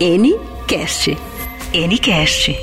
[0.00, 1.16] Ncast.
[1.72, 2.56] Ncast.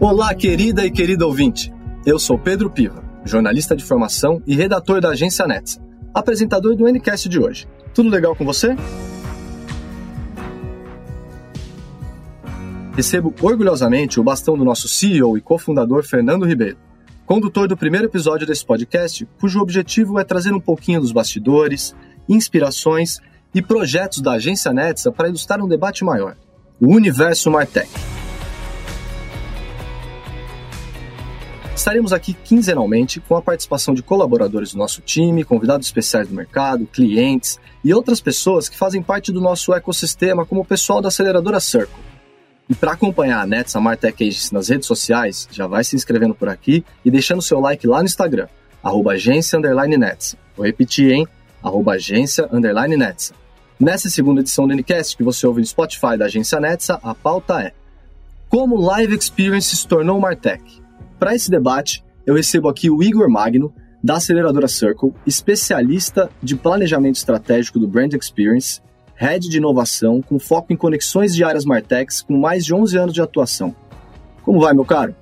[0.00, 1.72] Olá, querida e querido ouvinte.
[2.04, 5.80] Eu sou Pedro Piva, jornalista de formação e redator da agência Nets,
[6.12, 7.68] apresentador do Ncast de hoje.
[7.94, 8.74] Tudo legal com você?
[12.96, 16.76] Recebo orgulhosamente o bastão do nosso CEO e cofundador Fernando Ribeiro,
[17.24, 21.94] condutor do primeiro episódio desse podcast, cujo objetivo é trazer um pouquinho dos bastidores,
[22.28, 23.20] inspirações
[23.54, 26.36] e projetos da agência Netsa para ilustrar um debate maior:
[26.80, 27.88] o universo Martech.
[31.74, 36.86] Estaremos aqui quinzenalmente com a participação de colaboradores do nosso time, convidados especiais do mercado,
[36.86, 41.58] clientes e outras pessoas que fazem parte do nosso ecossistema, como o pessoal da aceleradora
[41.58, 42.04] Circle.
[42.68, 46.50] E para acompanhar a Netsa Martech Agency nas redes sociais, já vai se inscrevendo por
[46.50, 48.46] aqui e deixando seu like lá no Instagram,
[48.82, 49.58] arroba agência.
[50.54, 51.26] Vou repetir, hein?
[51.62, 52.46] Arroba agência.
[53.80, 57.62] Nessa segunda edição do Ncast, que você ouve no Spotify da agência Netsa, a pauta
[57.62, 57.72] é
[58.46, 60.62] Como Live Experience se tornou Martech?
[61.18, 63.72] Para esse debate, eu recebo aqui o Igor Magno,
[64.04, 68.82] da aceleradora Circle, especialista de planejamento estratégico do Brand Experience,
[69.14, 73.14] head de inovação com foco em conexões de áreas Martechs com mais de 11 anos
[73.14, 73.74] de atuação.
[74.42, 75.16] Como vai, meu caro?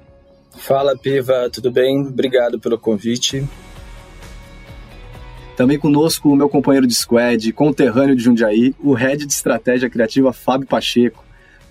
[0.57, 2.01] Fala, Piva, tudo bem?
[2.01, 3.49] Obrigado pelo convite.
[5.59, 10.33] Também conosco o meu companheiro de squad, conterrâneo de Jundiaí, o head de estratégia criativa
[10.33, 11.25] Fábio Pacheco,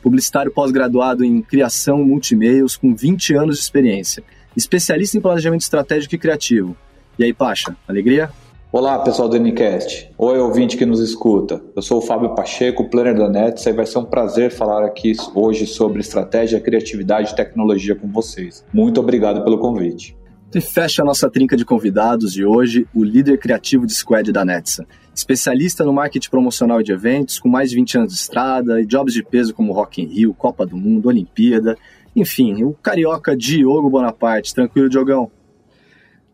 [0.03, 4.21] publicitário pós-graduado em criação multimeios com 20 anos de experiência,
[4.57, 6.75] especialista em planejamento estratégico e criativo.
[7.17, 8.29] E aí, Pacha, alegria?
[8.73, 10.11] Olá, pessoal do Ncast.
[10.17, 11.61] Oi, ouvinte que nos escuta.
[11.73, 15.13] Eu sou o Fábio Pacheco, planner da Nets, e vai ser um prazer falar aqui
[15.33, 18.65] hoje sobre estratégia, criatividade e tecnologia com vocês.
[18.73, 20.16] Muito obrigado pelo convite.
[20.55, 24.45] E fecha a nossa trinca de convidados de hoje, o líder criativo de squad da
[24.45, 24.87] Netsa.
[25.13, 29.13] Especialista no marketing promocional de eventos, com mais de 20 anos de estrada e jobs
[29.13, 31.77] de peso como Rock in Rio, Copa do Mundo, Olimpíada.
[32.15, 34.55] Enfim, o carioca Diogo Bonaparte.
[34.55, 35.29] Tranquilo, Diogão?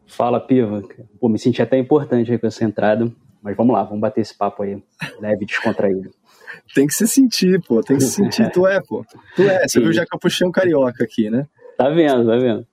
[0.05, 0.83] Fala, Piva.
[1.19, 3.11] Pô, me senti até importante aí com essa entrada.
[3.41, 4.81] Mas vamos lá, vamos bater esse papo aí,
[5.19, 6.11] leve e descontraído.
[6.73, 8.49] tem que se sentir, pô, tem que se sentir.
[8.53, 9.03] tu é, pô.
[9.35, 11.45] Tu é, você viu já que eu puxei um carioca aqui, né?
[11.77, 12.65] Tá vendo, tá vendo.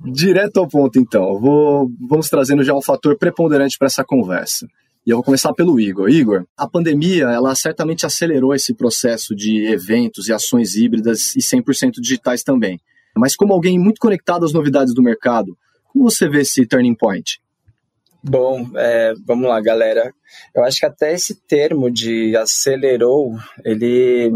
[0.00, 1.38] Direto ao ponto, então.
[1.38, 4.66] Vou, vamos trazendo já um fator preponderante para essa conversa.
[5.06, 6.08] E eu vou começar pelo Igor.
[6.08, 12.00] Igor, a pandemia, ela certamente acelerou esse processo de eventos e ações híbridas e 100%
[12.00, 12.78] digitais também.
[13.16, 15.56] Mas como alguém muito conectado às novidades do mercado,
[15.92, 17.40] como você vê esse turning point?
[18.22, 20.12] Bom, é, vamos lá, galera.
[20.54, 24.30] Eu acho que até esse termo de acelerou, ele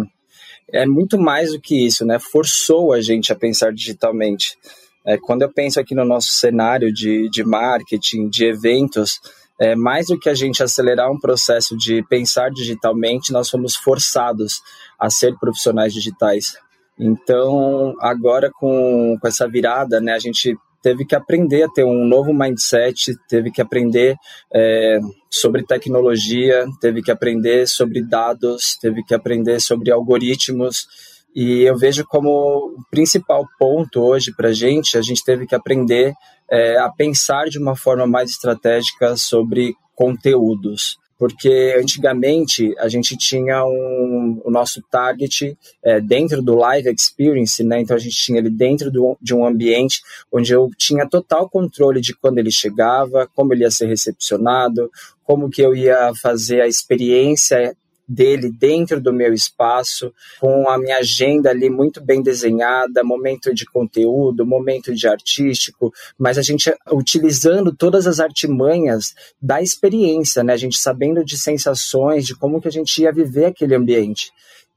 [0.72, 2.18] é muito mais do que isso, né?
[2.18, 4.56] Forçou a gente a pensar digitalmente.
[5.04, 9.20] É, quando eu penso aqui no nosso cenário de, de marketing, de eventos,
[9.60, 14.60] é, mais do que a gente acelerar um processo de pensar digitalmente, nós fomos forçados
[14.98, 16.56] a ser profissionais digitais.
[16.98, 22.04] Então, agora com, com essa virada, né, a gente teve que aprender a ter um
[22.04, 24.16] novo mindset, teve que aprender
[24.52, 24.98] é,
[25.30, 30.86] sobre tecnologia, teve que aprender sobre dados, teve que aprender sobre algoritmos
[31.34, 32.28] e eu vejo como
[32.76, 36.12] o principal ponto hoje para a gente, a gente teve que aprender
[36.50, 41.00] é, a pensar de uma forma mais estratégica sobre conteúdos.
[41.18, 47.80] Porque antigamente a gente tinha um, o nosso target é, dentro do live experience, né?
[47.80, 52.00] Então a gente tinha ele dentro do, de um ambiente onde eu tinha total controle
[52.00, 54.90] de quando ele chegava, como ele ia ser recepcionado,
[55.22, 57.76] como que eu ia fazer a experiência
[58.06, 63.64] dele dentro do meu espaço, com a minha agenda ali muito bem desenhada, momento de
[63.64, 70.52] conteúdo, momento de artístico, mas a gente utilizando todas as artimanhas da experiência, né?
[70.52, 74.32] A gente sabendo de sensações, de como que a gente ia viver aquele ambiente.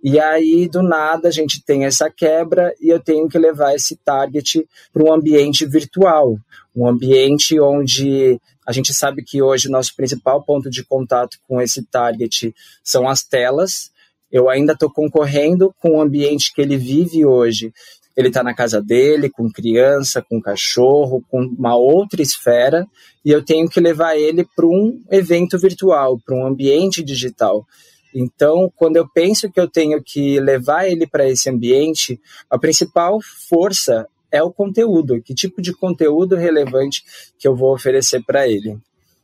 [0.07, 3.95] E aí, do nada, a gente tem essa quebra e eu tenho que levar esse
[3.95, 6.38] target para um ambiente virtual,
[6.75, 11.59] um ambiente onde a gente sabe que hoje o nosso principal ponto de contato com
[11.59, 12.53] esse target
[12.84, 13.90] são as telas.
[14.31, 17.73] Eu ainda estou concorrendo com o ambiente que ele vive hoje.
[18.16, 22.85] Ele está na casa dele, com criança, com cachorro, com uma outra esfera,
[23.25, 27.66] e eu tenho que levar ele para um evento virtual, para um ambiente digital.
[28.17, 32.17] Então, quando eu penso que eu tenho que levar ele para esse ambiente,
[32.50, 33.20] a principal
[33.50, 37.03] força é o conteúdo, que tipo de conteúdo relevante
[37.38, 38.78] que eu vou oferecer para ele.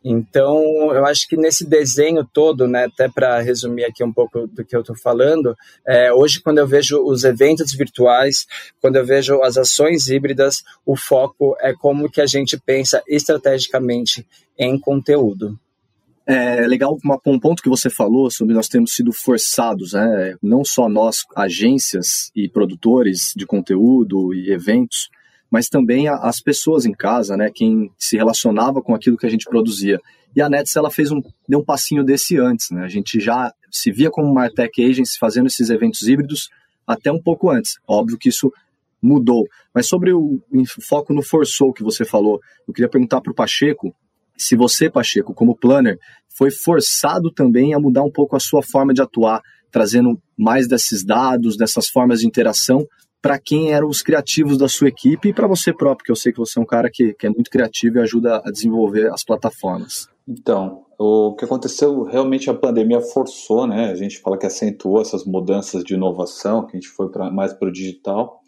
[0.04, 0.62] Então,
[0.94, 4.76] eu acho que nesse desenho todo, né, até para resumir aqui um pouco do que
[4.76, 5.56] eu estou falando,
[5.88, 8.46] é, hoje, quando eu vejo os eventos virtuais,
[8.82, 14.28] quando eu vejo as ações híbridas, o foco é como que a gente pensa estrategicamente
[14.58, 15.58] em conteúdo.
[16.26, 20.36] É legal um ponto que você falou sobre nós termos sido forçados, né?
[20.42, 25.10] não só nós, agências e produtores de conteúdo e eventos,
[25.50, 27.50] mas também as pessoas em casa, né?
[27.54, 30.00] quem se relacionava com aquilo que a gente produzia.
[30.36, 32.70] E a Nets ela fez um, deu um passinho desse antes.
[32.70, 32.84] Né?
[32.84, 36.50] A gente já se via como uma tech agency fazendo esses eventos híbridos
[36.86, 37.80] até um pouco antes.
[37.88, 38.52] Óbvio que isso
[39.02, 39.46] mudou.
[39.74, 40.40] Mas sobre o
[40.88, 43.94] foco no forçou que você falou, eu queria perguntar para o Pacheco
[44.42, 45.98] se você, Pacheco, como planner,
[46.36, 49.42] foi forçado também a mudar um pouco a sua forma de atuar,
[49.72, 52.86] trazendo mais desses dados, dessas formas de interação
[53.22, 56.32] para quem eram os criativos da sua equipe e para você próprio, que eu sei
[56.32, 59.24] que você é um cara que, que é muito criativo e ajuda a desenvolver as
[59.24, 60.08] plataformas.
[60.28, 63.92] Então, o que aconteceu, realmente a pandemia forçou, né?
[63.92, 67.54] A gente fala que acentuou essas mudanças de inovação, que a gente foi pra, mais
[67.54, 68.40] para o digital,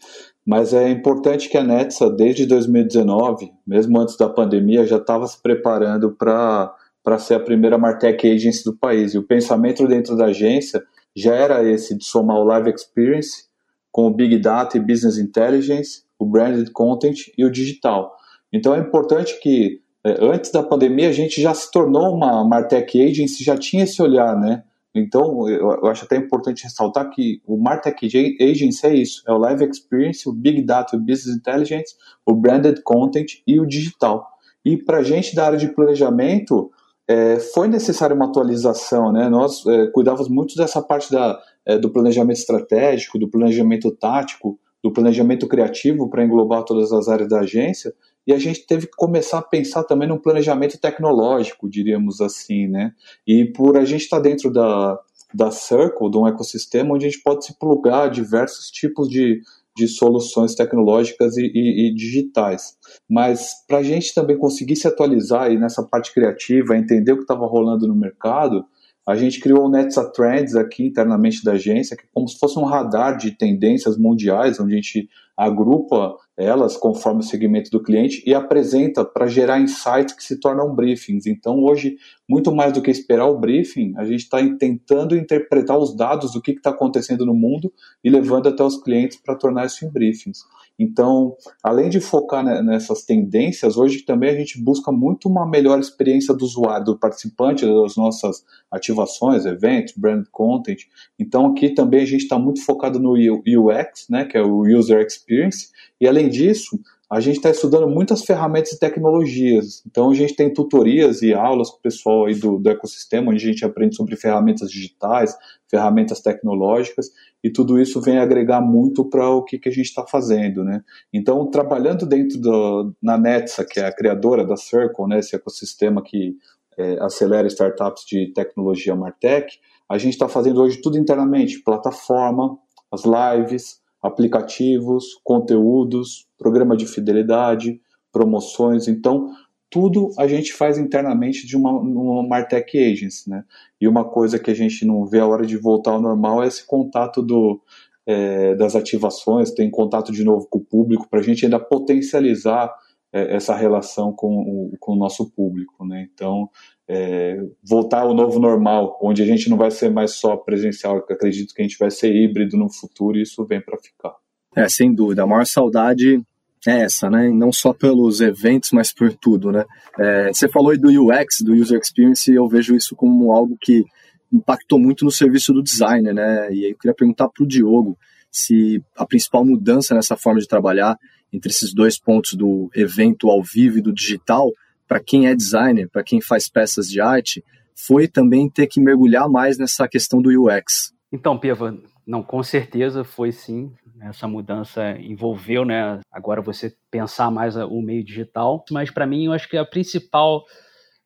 [0.45, 5.41] mas é importante que a Netsa, desde 2019, mesmo antes da pandemia, já estava se
[5.41, 9.13] preparando para ser a primeira Martech Agency do país.
[9.13, 10.83] E o pensamento dentro da agência
[11.15, 13.45] já era esse de somar o Live Experience
[13.91, 18.13] com o Big Data e Business Intelligence, o Branded Content e o digital.
[18.51, 23.01] Então é importante que é, antes da pandemia a gente já se tornou uma Martech
[23.01, 24.63] Agency, já tinha esse olhar, né?
[24.95, 28.05] Então, eu acho até importante ressaltar que o Martech
[28.39, 31.95] Agency é isso: é o Live Experience, o Big Data, o Business Intelligence,
[32.25, 34.27] o Branded Content e o digital.
[34.63, 36.71] E para a gente da área de planejamento,
[37.07, 39.27] é, foi necessária uma atualização, né?
[39.29, 44.91] Nós é, cuidávamos muito dessa parte da, é, do planejamento estratégico, do planejamento tático, do
[44.91, 47.93] planejamento criativo para englobar todas as áreas da agência,
[48.25, 52.93] e a gente teve que começar a pensar também num planejamento tecnológico, diríamos assim, né?
[53.27, 54.97] E por a gente estar tá dentro da,
[55.33, 59.41] da Circle, de um ecossistema onde a gente pode se plugar diversos tipos de,
[59.75, 62.77] de soluções tecnológicas e, e, e digitais.
[63.09, 67.23] Mas para a gente também conseguir se atualizar aí nessa parte criativa, entender o que
[67.23, 68.65] estava rolando no mercado,
[69.05, 72.57] a gente criou o Netsa Trends aqui internamente da agência, que é como se fosse
[72.57, 78.23] um radar de tendências mundiais, onde a gente agrupa elas conforme o segmento do cliente
[78.25, 81.25] e apresenta para gerar insights que se tornam briefings.
[81.25, 81.97] Então, hoje,
[82.29, 86.41] muito mais do que esperar o briefing, a gente está tentando interpretar os dados do
[86.41, 87.71] que está acontecendo no mundo
[88.03, 90.39] e levando até os clientes para tornar isso em briefings.
[90.77, 96.33] Então, além de focar nessas tendências, hoje também a gente busca muito uma melhor experiência
[96.33, 100.81] do usuário, do participante das nossas ativações, eventos, brand content.
[101.19, 105.05] Então, aqui também a gente está muito focado no UX, né, que é o User
[105.05, 105.69] Experience,
[106.01, 106.79] e além disso,
[107.13, 109.83] a gente está estudando muitas ferramentas e tecnologias.
[109.85, 113.37] Então, a gente tem tutorias e aulas com o pessoal aí do, do ecossistema, onde
[113.45, 115.37] a gente aprende sobre ferramentas digitais,
[115.69, 117.11] ferramentas tecnológicas,
[117.43, 120.63] e tudo isso vem agregar muito para o que, que a gente está fazendo.
[120.63, 120.81] Né?
[121.13, 126.01] Então, trabalhando dentro do, na Netsa, que é a criadora da Circle, né, esse ecossistema
[126.01, 126.35] que
[126.75, 132.57] é, acelera startups de tecnologia Martech, a gente está fazendo hoje tudo internamente, plataforma,
[132.91, 137.79] as lives, aplicativos, conteúdos, programa de fidelidade,
[138.11, 138.87] promoções.
[138.87, 139.31] Então,
[139.69, 143.43] tudo a gente faz internamente de uma, uma Martech Agency, né?
[143.81, 146.47] E uma coisa que a gente não vê a hora de voltar ao normal é
[146.47, 147.59] esse contato do,
[148.05, 152.71] é, das ativações, tem contato de novo com o público, para a gente ainda potencializar
[153.13, 156.07] essa relação com o, com o nosso público, né?
[156.11, 156.49] Então,
[156.87, 161.53] é, voltar ao novo normal, onde a gente não vai ser mais só presencial, acredito
[161.53, 164.13] que a gente vai ser híbrido no futuro e isso vem para ficar.
[164.55, 165.23] É, sem dúvida.
[165.23, 166.21] A maior saudade
[166.67, 167.29] é essa, né?
[167.29, 169.63] Não só pelos eventos, mas por tudo, né?
[169.99, 173.57] É, você falou aí do UX, do User Experience, e eu vejo isso como algo
[173.61, 173.83] que
[174.31, 176.51] impactou muito no serviço do designer, né?
[176.51, 177.97] E aí eu queria perguntar para o Diogo
[178.31, 180.97] se a principal mudança nessa forma de trabalhar
[181.33, 184.51] entre esses dois pontos do evento ao vivo e do digital
[184.87, 187.43] para quem é designer, para quem faz peças de arte,
[187.75, 190.93] foi também ter que mergulhar mais nessa questão do UX.
[191.11, 191.75] Então, Piva,
[192.05, 193.73] não, com certeza foi sim.
[194.01, 195.99] Essa mudança envolveu, né?
[196.11, 198.63] Agora você pensar mais o meio digital.
[198.69, 200.43] Mas para mim, eu acho que a principal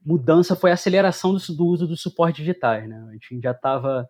[0.04, 2.88] mudança foi a aceleração do, do uso dos suportes digitais.
[2.90, 2.98] Né?
[3.10, 4.08] A gente já estava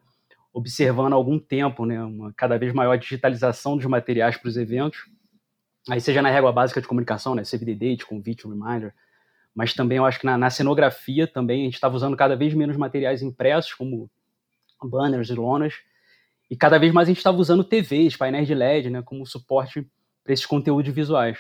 [0.54, 5.00] observando há algum tempo né, uma cada vez maior digitalização dos materiais para os eventos.
[5.90, 8.94] Aí seja na régua básica de comunicação, né, CVD Date, Convite, Reminder,
[9.56, 12.54] mas também eu acho que na, na cenografia também a gente estava usando cada vez
[12.54, 14.10] menos materiais impressos, como
[14.84, 15.74] banners e lonas,
[16.50, 19.88] e cada vez mais a gente estava usando TVs, painéis de LED, né, como suporte
[20.24, 21.40] para esses conteúdos visuais.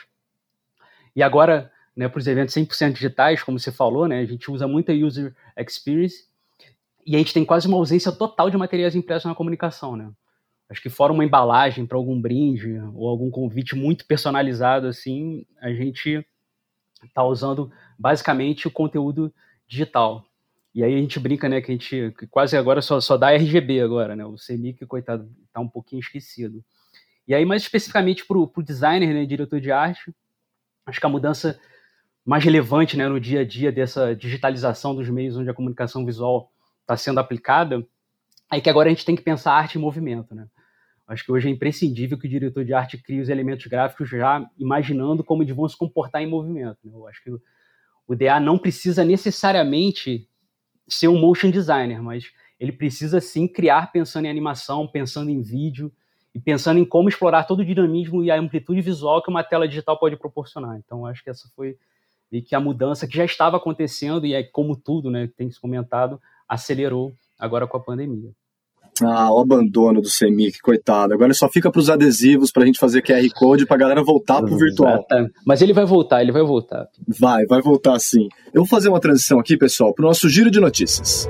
[1.15, 4.67] E agora, né, para os eventos 100% digitais, como você falou, né, a gente usa
[4.67, 6.25] muita user experience.
[7.05, 10.11] E a gente tem quase uma ausência total de materiais impressos na comunicação, né?
[10.69, 15.71] Acho que fora uma embalagem para algum brinde ou algum convite muito personalizado assim, a
[15.71, 16.25] gente
[17.03, 19.33] está usando basicamente o conteúdo
[19.67, 20.25] digital.
[20.75, 23.31] E aí a gente brinca, né, que a gente que quase agora só, só dá
[23.31, 24.25] RGB agora, né?
[24.25, 26.63] O CMYK, coitado, tá um pouquinho esquecido.
[27.27, 30.13] E aí, mais especificamente para o designer, né, diretor de arte,
[30.85, 31.59] acho que a mudança
[32.25, 36.51] mais relevante né, no dia a dia dessa digitalização dos meios onde a comunicação visual
[36.81, 37.85] está sendo aplicada
[38.51, 40.35] é que agora a gente tem que pensar arte em movimento.
[40.35, 40.47] Né?
[41.07, 44.45] Acho que hoje é imprescindível que o diretor de arte crie os elementos gráficos já
[44.59, 46.79] imaginando como eles vão se comportar em movimento.
[46.83, 46.91] Né?
[46.93, 50.27] Eu acho que o DA não precisa necessariamente
[50.87, 55.91] ser um motion designer, mas ele precisa sim criar pensando em animação, pensando em vídeo
[56.35, 59.67] e pensando em como explorar todo o dinamismo e a amplitude visual que uma tela
[59.67, 60.77] digital pode proporcionar.
[60.77, 61.77] Então, acho que essa foi
[62.31, 65.59] e que a mudança que já estava acontecendo e é como tudo, né, tem se
[65.59, 68.31] comentado, acelerou agora com a pandemia.
[69.03, 71.13] Ah, o abandono do CEMIC, coitado.
[71.13, 74.03] Agora só fica para os adesivos para a gente fazer QR Code para a galera
[74.03, 75.05] voltar para o virtual.
[75.45, 76.87] Mas ele vai voltar, ele vai voltar.
[77.07, 78.27] Vai, vai voltar sim.
[78.53, 81.27] Eu vou fazer uma transição aqui, pessoal, para o nosso giro de notícias.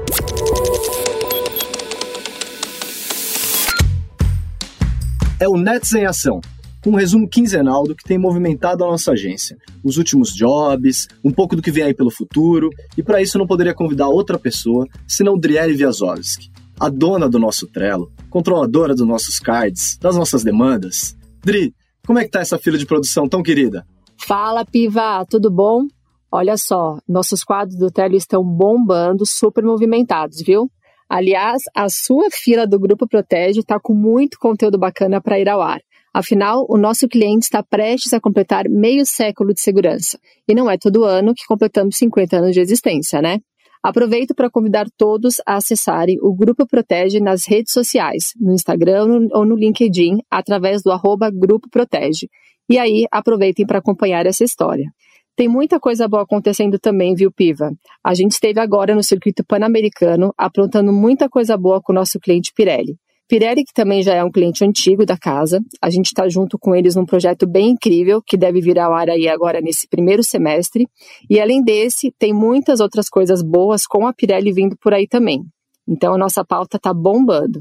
[5.39, 6.41] É o Nets em Ação,
[6.85, 11.55] um resumo quinzenal do que tem movimentado a nossa agência, os últimos jobs, um pouco
[11.55, 14.87] do que vem aí pelo futuro, e para isso eu não poderia convidar outra pessoa
[15.07, 21.17] senão Driele Viazovski a dona do nosso Trello, controladora dos nossos cards, das nossas demandas.
[21.43, 21.73] Dri,
[22.05, 23.85] como é que tá essa fila de produção tão querida?
[24.17, 25.83] Fala, Piva, tudo bom?
[26.31, 30.69] Olha só, nossos quadros do Trello estão bombando, super movimentados, viu?
[31.09, 35.61] Aliás, a sua fila do Grupo Protege está com muito conteúdo bacana para ir ao
[35.61, 35.79] ar.
[36.13, 40.19] Afinal, o nosso cliente está prestes a completar meio século de segurança.
[40.47, 43.39] E não é todo ano que completamos 50 anos de existência, né?
[43.83, 49.45] Aproveito para convidar todos a acessarem o Grupo Protege nas redes sociais, no Instagram ou
[49.45, 52.27] no LinkedIn, através do arroba Grupo Protege.
[52.69, 54.91] E aí, aproveitem para acompanhar essa história.
[55.37, 57.71] Tem muita coisa boa acontecendo também, viu, Piva?
[58.03, 62.51] A gente esteve agora no circuito pan-americano, aprontando muita coisa boa com o nosso cliente
[62.55, 62.97] Pirelli.
[63.27, 66.73] Pirelli, que também já é um cliente antigo da casa, a gente está junto com
[66.73, 70.87] eles num projeto bem incrível que deve vir ao ar aí agora nesse primeiro semestre.
[71.29, 75.43] E além desse, tem muitas outras coisas boas com a Pirelli vindo por aí também.
[75.85, 77.59] Então a nossa pauta está bombando.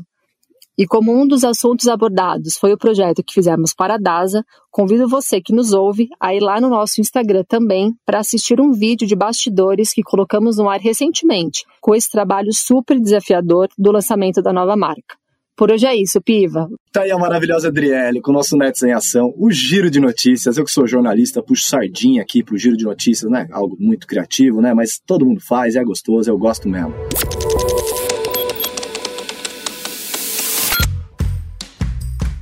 [0.79, 5.09] E como um dos assuntos abordados foi o projeto que fizemos para a DASA, convido
[5.09, 9.07] você que nos ouve a ir lá no nosso Instagram também para assistir um vídeo
[9.07, 14.53] de bastidores que colocamos no ar recentemente, com esse trabalho super desafiador do lançamento da
[14.53, 15.17] nova marca.
[15.57, 16.69] Por hoje é isso, Piva.
[16.93, 20.59] Tá aí a maravilhosa Adriele com o nosso Nets em Ação, o Giro de Notícias.
[20.59, 23.49] Eu que sou jornalista, puxo sardinha aqui pro Giro de Notícias, né?
[23.51, 24.75] Algo muito criativo, né?
[24.75, 26.93] Mas todo mundo faz, é gostoso, eu gosto mesmo.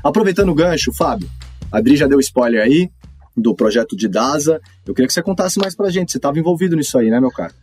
[0.02, 1.30] Aproveitando o gancho, Fábio,
[1.70, 2.90] a Adri já deu spoiler aí
[3.36, 4.60] do projeto de DASA.
[4.84, 6.10] Eu queria que você contasse mais pra gente.
[6.10, 7.54] Você estava envolvido nisso aí, né, meu cara?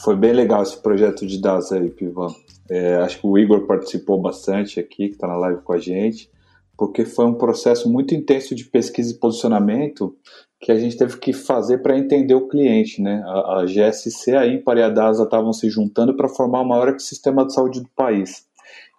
[0.00, 2.34] Foi bem legal esse projeto de DASA aí, Pivan.
[2.70, 6.30] É, acho que o Igor participou bastante aqui, que está na live com a gente,
[6.76, 10.14] porque foi um processo muito intenso de pesquisa e posicionamento
[10.60, 13.00] que a gente teve que fazer para entender o cliente.
[13.00, 13.22] Né?
[13.24, 16.88] A, a GSC, a Impar e a DASA estavam se juntando para formar o maior
[16.88, 18.46] ecossistema de saúde do país.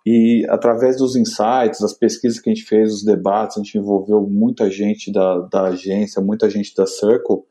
[0.06, 4.22] E através dos insights, das pesquisas que a gente fez, os debates, a gente envolveu
[4.22, 7.44] muita gente da, da agência, muita gente da Circle,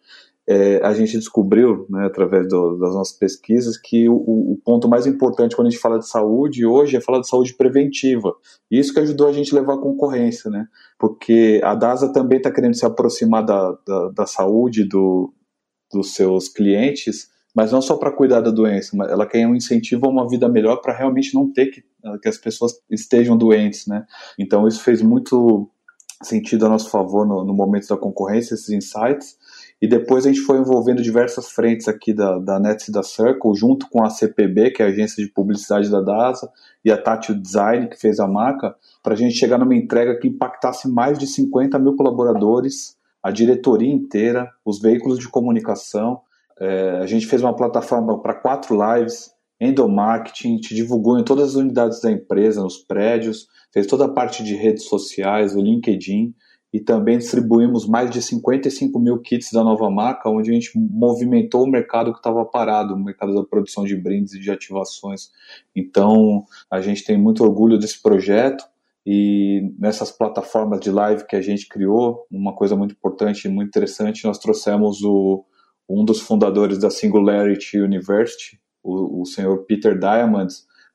[0.51, 5.07] é, a gente descobriu, né, através do, das nossas pesquisas, que o, o, ponto mais
[5.07, 8.35] importante quando a gente fala de saúde hoje é falar de saúde preventiva.
[8.71, 10.67] E isso que ajudou a gente a levar a concorrência, né?
[10.99, 15.35] Porque a DASA também está querendo se aproximar da, da, da saúde do,
[15.93, 20.07] dos seus clientes, mas não só para cuidar da doença, mas ela quer um incentivo
[20.07, 21.85] a uma vida melhor para realmente não ter que,
[22.23, 24.07] que as pessoas estejam doentes, né?
[24.39, 25.71] Então isso fez muito
[26.23, 29.37] sentido a nosso favor no, no momento da concorrência, esses insights.
[29.81, 33.55] E depois a gente foi envolvendo diversas frentes aqui da, da Nets e da Circle,
[33.55, 36.51] junto com a CPB, que é a agência de publicidade da DASA,
[36.85, 40.27] e a Tátil Design, que fez a marca, para a gente chegar numa entrega que
[40.27, 46.23] impactasse mais de 50 mil colaboradores, a diretoria inteira, os veículos de comunicação.
[46.59, 49.31] É, a gente fez uma plataforma para quatro lives,
[49.61, 54.43] endomarketing, te divulgou em todas as unidades da empresa, nos prédios, fez toda a parte
[54.43, 56.35] de redes sociais, o LinkedIn
[56.73, 61.65] e também distribuímos mais de 55 mil kits da nova marca, onde a gente movimentou
[61.65, 65.31] o mercado que estava parado, o mercado da produção de brindes e de ativações.
[65.75, 68.65] Então, a gente tem muito orgulho desse projeto
[69.07, 73.69] e nessas plataformas de live que a gente criou, uma coisa muito importante e muito
[73.69, 75.47] interessante, nós trouxemos o,
[75.89, 80.53] um dos fundadores da Singularity University, o, o senhor Peter Diamond,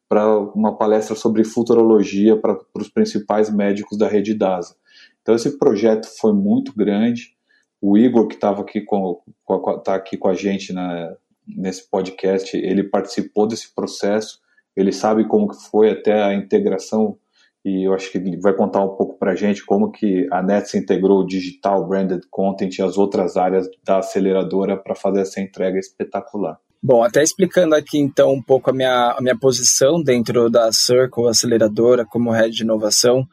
[0.08, 4.75] para uma palestra sobre futurologia para os principais médicos da rede DASA.
[5.24, 7.36] Então esse projeto foi muito grande.
[7.82, 11.15] O Igor, que estava aqui com, com, tá aqui com a gente, né,
[11.48, 14.39] nesse podcast, ele participou desse processo,
[14.75, 17.18] ele sabe como que foi até a integração
[17.65, 20.44] e eu acho que ele vai contar um pouco para a gente como que a
[20.44, 25.39] Nets integrou o digital, branded content e as outras áreas da aceleradora para fazer essa
[25.39, 26.60] entrega espetacular.
[26.82, 31.30] Bom, até explicando aqui então um pouco a minha, a minha posição dentro da Circle
[31.30, 33.25] Aceleradora como head de inovação,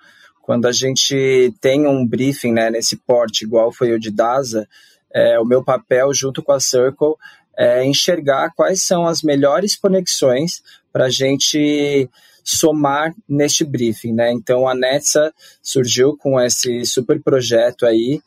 [0.51, 4.69] quando a gente tem um briefing né, nesse porte igual foi o de DASA,
[5.15, 7.15] é, o meu papel junto com a Circle
[7.57, 10.61] é enxergar quais são as melhores conexões
[10.93, 12.11] para a gente
[12.43, 14.33] somar neste briefing, né?
[14.33, 18.21] Então a Netsa surgiu com esse super projeto aí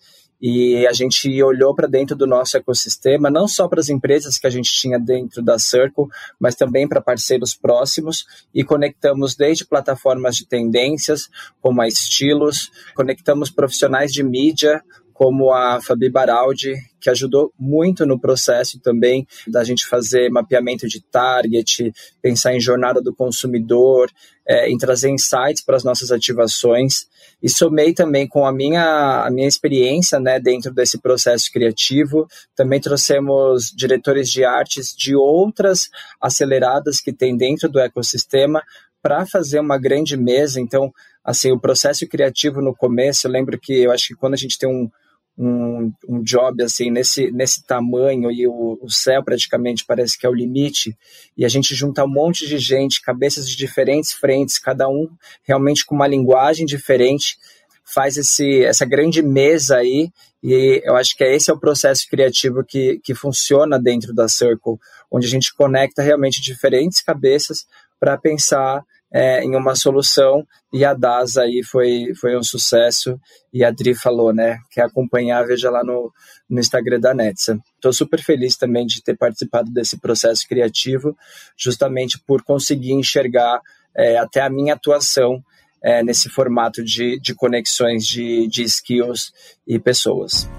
[0.46, 4.46] e a gente olhou para dentro do nosso ecossistema, não só para as empresas que
[4.46, 6.08] a gente tinha dentro da Circle,
[6.38, 11.30] mas também para parceiros próximos e conectamos desde plataformas de tendências,
[11.62, 14.84] como a Estilos, conectamos profissionais de mídia,
[15.14, 21.02] como a Fabi Baraldi, que ajudou muito no processo também da gente fazer mapeamento de
[21.02, 24.10] target, pensar em jornada do consumidor,
[24.48, 27.06] é, em trazer insights para as nossas ativações.
[27.42, 32.28] E somei também com a minha, a minha experiência né, dentro desse processo criativo.
[32.56, 35.90] Também trouxemos diretores de artes de outras
[36.22, 38.64] aceleradas que tem dentro do ecossistema
[39.02, 40.62] para fazer uma grande mesa.
[40.62, 40.94] Então,
[41.24, 44.58] assim, o processo criativo no começo, eu lembro que eu acho que quando a gente
[44.58, 44.90] tem um,
[45.38, 50.30] um, um job assim nesse, nesse tamanho e o, o céu praticamente parece que é
[50.30, 50.96] o limite
[51.36, 55.10] e a gente junta um monte de gente, cabeças de diferentes frentes, cada um
[55.44, 57.38] realmente com uma linguagem diferente,
[57.84, 60.12] faz esse, essa grande mesa aí
[60.44, 64.78] e eu acho que esse é o processo criativo que, que funciona dentro da Circle,
[65.10, 67.66] onde a gente conecta realmente diferentes cabeças
[68.00, 68.84] para pensar
[69.14, 73.20] é, em uma solução e a DAS aí foi, foi um sucesso
[73.54, 76.12] e a Dri falou, né, quer acompanhar, veja lá no,
[76.50, 77.60] no Instagram da Netsa.
[77.76, 81.16] Estou super feliz também de ter participado desse processo criativo,
[81.56, 83.62] justamente por conseguir enxergar
[83.96, 85.44] é, até a minha atuação
[85.84, 89.32] é, nesse formato de, de conexões de, de skills
[89.68, 90.50] e pessoas.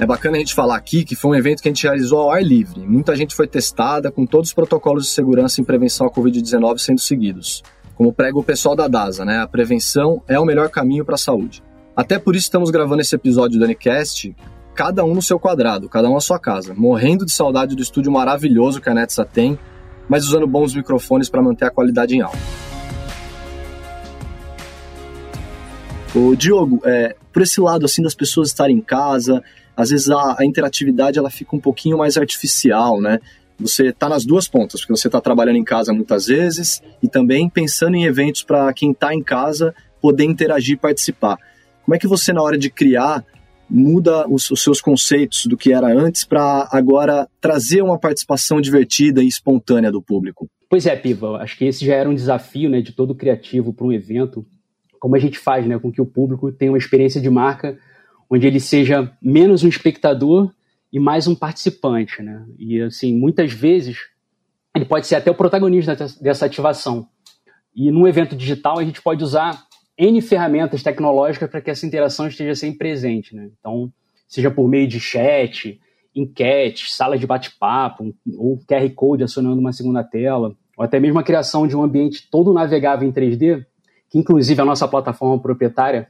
[0.00, 2.30] É bacana a gente falar aqui que foi um evento que a gente realizou ao
[2.30, 2.80] ar livre.
[2.86, 6.98] Muita gente foi testada, com todos os protocolos de segurança em prevenção à Covid-19 sendo
[7.02, 7.62] seguidos.
[7.94, 9.40] Como prega o pessoal da DASA, né?
[9.40, 11.62] A prevenção é o melhor caminho para a saúde.
[11.94, 14.34] Até por isso estamos gravando esse episódio do Anicast,
[14.74, 18.10] cada um no seu quadrado, cada um na sua casa, morrendo de saudade do estúdio
[18.10, 19.58] maravilhoso que a Netsa tem,
[20.08, 22.38] mas usando bons microfones para manter a qualidade em alta.
[26.14, 29.44] O Diogo, é, por esse lado assim das pessoas estarem em casa,
[29.80, 33.18] às vezes a, a interatividade ela fica um pouquinho mais artificial, né?
[33.58, 37.48] Você está nas duas pontas, porque você está trabalhando em casa muitas vezes e também
[37.48, 41.38] pensando em eventos para quem está em casa poder interagir e participar.
[41.84, 43.24] Como é que você, na hora de criar,
[43.68, 49.22] muda os, os seus conceitos do que era antes para agora trazer uma participação divertida
[49.22, 50.48] e espontânea do público?
[50.68, 53.86] Pois é, Piva, acho que esse já era um desafio né, de todo criativo para
[53.86, 54.46] um evento.
[54.98, 57.76] Como a gente faz né, com que o público tenha uma experiência de marca
[58.30, 60.52] onde ele seja menos um espectador
[60.92, 62.46] e mais um participante, né?
[62.58, 63.98] E assim, muitas vezes
[64.74, 67.08] ele pode ser até o protagonista dessa ativação.
[67.74, 69.64] E num evento digital a gente pode usar
[69.98, 73.50] N ferramentas tecnológicas para que essa interação esteja sempre presente, né?
[73.58, 73.92] Então,
[74.28, 75.80] seja por meio de chat,
[76.14, 81.22] enquete, sala de bate-papo, ou QR Code acionando uma segunda tela, ou até mesmo a
[81.22, 83.64] criação de um ambiente todo navegável em 3D,
[84.08, 86.08] que inclusive a nossa plataforma proprietária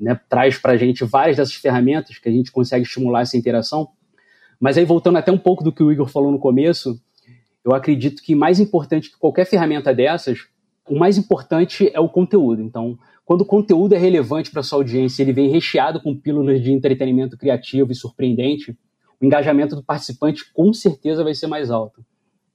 [0.00, 3.90] né, traz para a gente várias dessas ferramentas que a gente consegue estimular essa interação.
[4.58, 6.98] Mas aí, voltando até um pouco do que o Igor falou no começo,
[7.64, 10.46] eu acredito que mais importante que qualquer ferramenta dessas,
[10.88, 12.62] o mais importante é o conteúdo.
[12.62, 16.72] Então, quando o conteúdo é relevante para sua audiência, ele vem recheado com pílulas de
[16.72, 18.76] entretenimento criativo e surpreendente,
[19.20, 22.04] o engajamento do participante com certeza vai ser mais alto.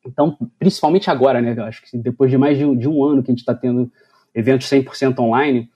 [0.05, 1.55] Então, principalmente agora, né?
[1.58, 3.55] Eu acho que depois de mais de um, de um ano que a gente está
[3.55, 3.91] tendo
[4.34, 5.69] eventos 100% online,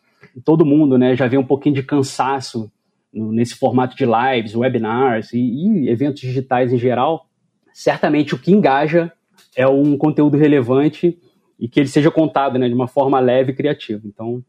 [0.44, 2.72] todo mundo né, já vê um pouquinho de cansaço
[3.12, 7.28] nesse formato de lives, webinars e, e, eventos digitais em geral,
[7.74, 9.12] certamente o que engaja
[9.56, 11.18] é um conteúdo relevante
[11.60, 14.02] e que ele seja contado né, de uma forma leve e criativa.
[14.06, 14.44] Então,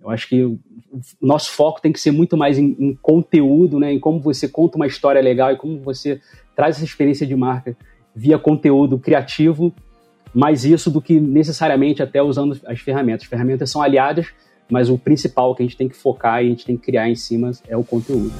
[0.00, 0.58] eu acho que o
[1.20, 4.76] nosso foco tem que ser muito mais em, em conteúdo, né, em como você conta
[4.76, 6.20] uma história legal e como você
[6.56, 7.76] traz essa experiência de marca
[8.14, 9.72] via conteúdo criativo,
[10.34, 13.22] mais isso do que necessariamente até usando as ferramentas.
[13.22, 14.26] As ferramentas são aliadas,
[14.70, 17.08] mas o principal que a gente tem que focar e a gente tem que criar
[17.08, 18.32] em cima é o conteúdo.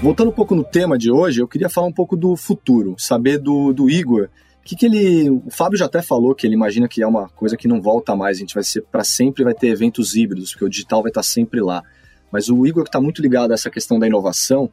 [0.00, 3.38] Voltando um pouco no tema de hoje, eu queria falar um pouco do futuro, saber
[3.38, 4.28] do, do Igor.
[4.60, 5.28] O que, que ele.
[5.28, 8.14] O Fábio já até falou que ele imagina que é uma coisa que não volta
[8.14, 11.10] mais, a gente vai ser para sempre, vai ter eventos híbridos, porque o digital vai
[11.10, 11.82] estar sempre lá.
[12.30, 14.70] Mas o Igor que está muito ligado a essa questão da inovação,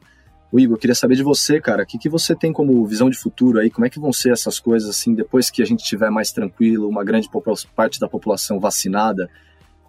[0.50, 3.16] o Igor, queria saber de você, cara, o que, que você tem como visão de
[3.16, 3.70] futuro aí?
[3.70, 6.88] Como é que vão ser essas coisas assim depois que a gente estiver mais tranquilo,
[6.88, 7.28] uma grande
[7.74, 9.28] parte da população vacinada?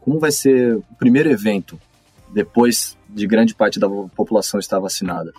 [0.01, 1.79] Como vai ser o primeiro evento
[2.33, 5.31] depois de grande parte da população estar vacinada?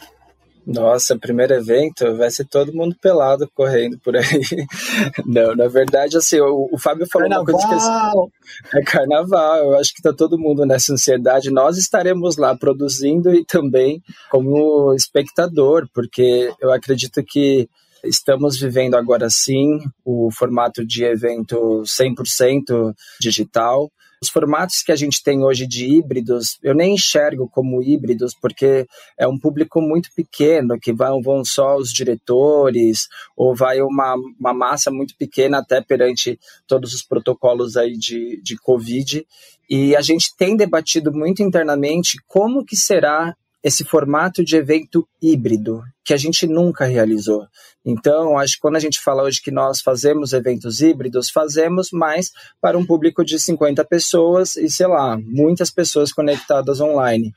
[0.69, 4.25] Nossa, primeiro evento vai ser todo mundo pelado correndo por aí.
[5.25, 7.55] Não, na verdade, assim, o, o Fábio falou carnaval.
[7.55, 8.31] uma coisa
[8.71, 9.57] que é carnaval.
[9.65, 11.51] Eu acho que tá todo mundo nessa ansiedade.
[11.51, 17.67] Nós estaremos lá produzindo e também como espectador, porque eu acredito que
[18.05, 23.91] estamos vivendo agora sim o formato de evento 100% digital.
[24.21, 28.87] Os formatos que a gente tem hoje de híbridos, eu nem enxergo como híbridos, porque
[29.17, 34.53] é um público muito pequeno, que vão, vão só os diretores, ou vai uma, uma
[34.53, 39.25] massa muito pequena até perante todos os protocolos aí de, de Covid.
[39.71, 45.83] E a gente tem debatido muito internamente como que será esse formato de evento híbrido
[46.05, 47.47] que a gente nunca realizou.
[47.85, 52.31] Então, acho que quando a gente fala hoje que nós fazemos eventos híbridos, fazemos mais
[52.61, 57.33] para um público de 50 pessoas e, sei lá, muitas pessoas conectadas online.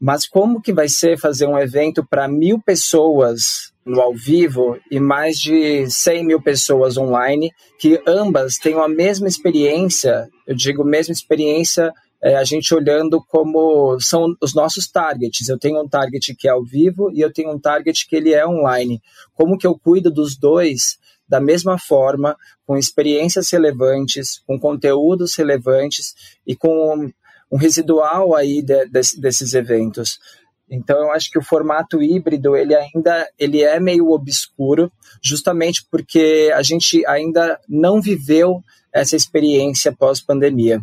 [0.00, 4.98] Mas como que vai ser fazer um evento para mil pessoas no ao vivo e
[4.98, 11.12] mais de 100 mil pessoas online, que ambas tenham a mesma experiência, eu digo mesma
[11.12, 11.92] experiência
[12.24, 15.46] é, a gente olhando como são os nossos targets.
[15.46, 18.32] Eu tenho um target que é ao vivo e eu tenho um target que ele
[18.32, 19.02] é online.
[19.34, 26.14] Como que eu cuido dos dois da mesma forma, com experiências relevantes, com conteúdos relevantes
[26.46, 27.10] e com
[27.50, 30.18] um residual aí de, de, desses eventos.
[30.70, 34.90] Então eu acho que o formato híbrido ele ainda ele é meio obscuro,
[35.22, 40.80] justamente porque a gente ainda não viveu essa experiência pós pandemia.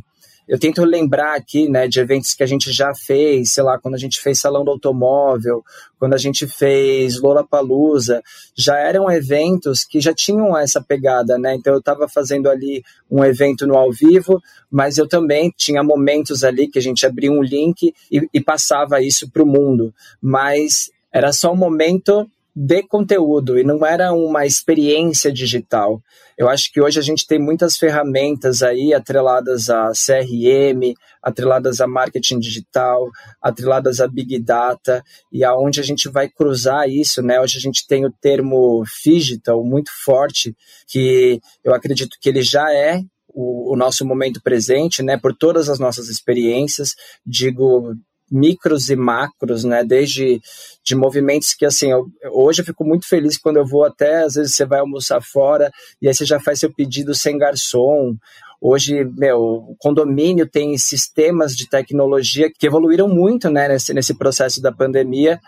[0.52, 3.96] Eu tento lembrar aqui, né, de eventos que a gente já fez, sei lá, quando
[3.96, 5.64] a gente fez Salão do Automóvel,
[5.98, 8.22] quando a gente fez Lollapalooza,
[8.54, 11.56] já eram eventos que já tinham essa pegada, né?
[11.56, 16.44] Então eu estava fazendo ali um evento no ao vivo, mas eu também tinha momentos
[16.44, 19.94] ali que a gente abria um link e, e passava isso para o mundo.
[20.22, 26.02] Mas era só um momento de conteúdo e não era uma experiência digital.
[26.38, 31.88] Eu acho que hoje a gente tem muitas ferramentas aí atreladas a CRM, atreladas a
[31.88, 33.10] marketing digital,
[33.42, 37.40] atreladas a big data e aonde a gente vai cruzar isso, né?
[37.40, 40.56] Hoje a gente tem o termo digital muito forte
[40.88, 43.02] que eu acredito que ele já é
[43.34, 47.96] o, o, nosso momento presente, né, por todas as nossas experiências, digo
[48.32, 49.84] micros e macros, né?
[49.84, 50.41] Desde
[50.84, 54.36] de movimentos que, assim, eu, hoje eu fico muito feliz quando eu vou até, às
[54.36, 58.15] vezes você vai almoçar fora e aí você já faz seu pedido sem garçom.
[58.60, 64.62] Hoje, meu, o condomínio tem sistemas de tecnologia que evoluíram muito, né, nesse, nesse processo
[64.62, 65.39] da pandemia,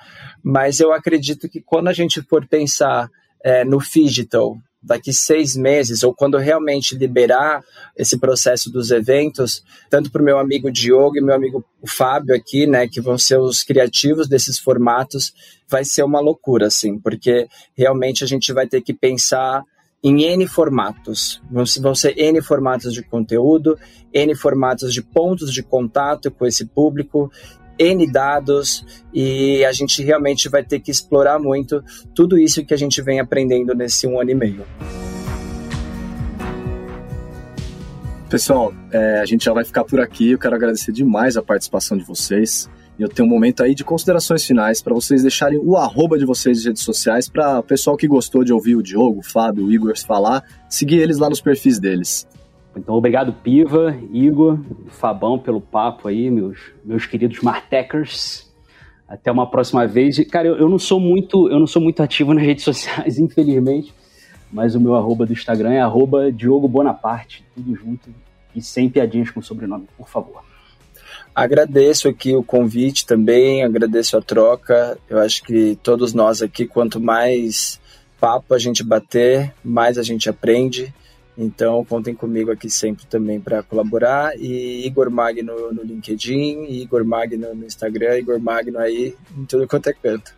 [0.43, 3.07] mas eu acredito que quando a gente for pensar
[3.43, 7.63] é, no digital, daqui seis meses, ou quando realmente liberar
[7.95, 12.67] esse processo dos eventos, tanto para o meu amigo Diogo e meu amigo Fábio aqui,
[12.67, 15.33] né, que vão ser os criativos desses formatos,
[15.69, 19.63] vai ser uma loucura, assim, porque realmente a gente vai ter que pensar
[20.03, 21.41] em N formatos.
[21.49, 23.79] Vão ser N formatos de conteúdo,
[24.13, 27.31] N formatos de pontos de contato com esse público
[27.83, 31.83] N dados e a gente realmente vai ter que explorar muito
[32.15, 34.65] tudo isso que a gente vem aprendendo nesse um ano e meio.
[38.29, 40.31] Pessoal, é, a gente já vai ficar por aqui.
[40.31, 42.67] Eu quero agradecer demais a participação de vocês.
[42.97, 46.57] Eu tenho um momento aí de considerações finais para vocês deixarem o arroba de vocês
[46.57, 49.71] nas redes sociais para o pessoal que gostou de ouvir o Diogo, o Fábio, o
[49.71, 52.27] Igor falar, seguir eles lá nos perfis deles.
[52.75, 58.51] Então, obrigado, Piva, Igor, Fabão, pelo papo aí, meus, meus queridos Martechers.
[59.07, 60.17] Até uma próxima vez.
[60.29, 63.93] Cara, eu, eu, não sou muito, eu não sou muito ativo nas redes sociais, infelizmente,
[64.51, 68.09] mas o meu arroba do Instagram é arroba Diogo Bonaparte, tudo junto
[68.55, 70.43] e sem piadinhas com sobrenome, por favor.
[71.33, 74.97] Agradeço aqui o convite também, agradeço a troca.
[75.09, 77.79] Eu acho que todos nós aqui, quanto mais
[78.19, 80.93] papo a gente bater, mais a gente aprende.
[81.37, 84.33] Então, contem comigo aqui sempre também para colaborar.
[84.37, 89.89] E Igor Magno no LinkedIn, Igor Magno no Instagram, Igor Magno aí em tudo quanto
[89.89, 90.35] é canto.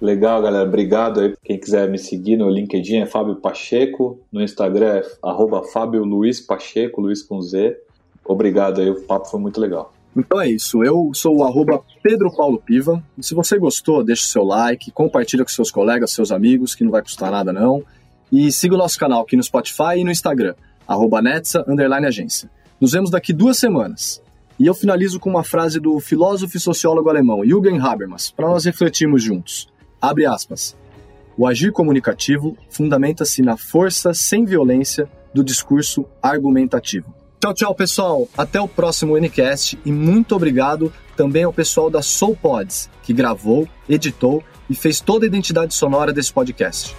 [0.00, 0.66] Legal, galera.
[0.66, 1.34] Obrigado aí.
[1.44, 6.40] Quem quiser me seguir no LinkedIn é Fábio Pacheco, no Instagram é arroba Fábio Luiz
[6.40, 7.76] Pacheco, Luiz com Z.
[8.24, 9.92] Obrigado aí, o papo foi muito legal.
[10.16, 13.02] Então é isso, eu sou o arroba Pedro Paulo Piva.
[13.16, 16.84] E se você gostou, deixa o seu like, compartilha com seus colegas, seus amigos, que
[16.84, 17.82] não vai custar nada não.
[18.30, 20.54] E siga o nosso canal aqui no Spotify e no Instagram,
[20.86, 21.20] arroba
[22.06, 22.50] agência.
[22.80, 24.22] Nos vemos daqui duas semanas.
[24.58, 28.64] E eu finalizo com uma frase do filósofo e sociólogo alemão Jürgen Habermas, para nós
[28.64, 29.68] refletirmos juntos.
[30.00, 30.76] Abre aspas.
[31.36, 37.14] O agir comunicativo fundamenta-se na força sem violência do discurso argumentativo.
[37.40, 38.28] Tchau, tchau, pessoal.
[38.36, 43.68] Até o próximo Unicast e muito obrigado também ao pessoal da Soul Pods, que gravou,
[43.88, 46.94] editou e fez toda a identidade sonora desse podcast.